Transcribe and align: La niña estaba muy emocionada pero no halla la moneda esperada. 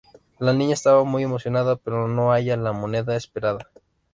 La 0.39 0.51
niña 0.51 0.73
estaba 0.73 1.03
muy 1.03 1.21
emocionada 1.21 1.75
pero 1.75 2.07
no 2.07 2.31
halla 2.33 2.57
la 2.57 2.71
moneda 2.71 3.15
esperada. 3.15 3.69